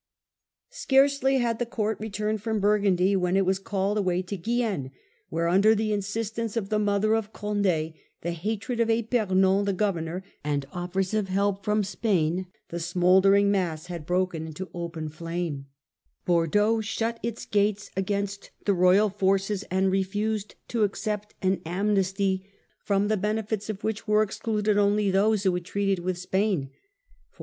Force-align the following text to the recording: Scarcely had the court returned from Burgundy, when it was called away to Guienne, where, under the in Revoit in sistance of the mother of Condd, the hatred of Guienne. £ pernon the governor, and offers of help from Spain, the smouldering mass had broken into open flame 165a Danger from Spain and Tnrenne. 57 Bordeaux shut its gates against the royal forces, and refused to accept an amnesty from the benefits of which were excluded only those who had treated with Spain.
Scarcely 0.71 1.37
had 1.37 1.59
the 1.59 1.65
court 1.67 1.99
returned 1.99 2.41
from 2.41 2.59
Burgundy, 2.59 3.15
when 3.15 3.37
it 3.37 3.45
was 3.45 3.59
called 3.59 3.99
away 3.99 4.23
to 4.23 4.35
Guienne, 4.35 4.89
where, 5.29 5.47
under 5.47 5.75
the 5.75 5.93
in 5.93 5.97
Revoit 5.97 5.97
in 5.97 6.01
sistance 6.23 6.57
of 6.57 6.69
the 6.69 6.79
mother 6.79 7.13
of 7.15 7.31
Condd, 7.33 7.93
the 8.21 8.31
hatred 8.31 8.79
of 8.79 8.87
Guienne. 8.87 9.03
£ 9.11 9.27
pernon 9.27 9.65
the 9.65 9.73
governor, 9.73 10.23
and 10.43 10.65
offers 10.71 11.13
of 11.13 11.27
help 11.27 11.63
from 11.63 11.83
Spain, 11.83 12.47
the 12.69 12.79
smouldering 12.79 13.51
mass 13.51 13.85
had 13.85 14.07
broken 14.07 14.47
into 14.47 14.71
open 14.73 15.07
flame 15.07 15.67
165a 16.25 16.25
Danger 16.25 16.25
from 16.25 16.41
Spain 16.41 16.41
and 16.41 16.51
Tnrenne. 16.51 16.77
57 16.81 16.81
Bordeaux 16.81 16.81
shut 16.81 17.19
its 17.21 17.45
gates 17.45 17.91
against 17.95 18.51
the 18.65 18.73
royal 18.73 19.09
forces, 19.11 19.63
and 19.69 19.91
refused 19.91 20.55
to 20.67 20.81
accept 20.83 21.35
an 21.43 21.61
amnesty 21.63 22.49
from 22.83 23.07
the 23.07 23.17
benefits 23.17 23.69
of 23.69 23.83
which 23.83 24.07
were 24.07 24.23
excluded 24.23 24.79
only 24.79 25.11
those 25.11 25.43
who 25.43 25.53
had 25.53 25.63
treated 25.63 25.99
with 25.99 26.17
Spain. 26.17 26.71